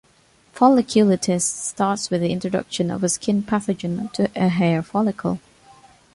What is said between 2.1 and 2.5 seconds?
the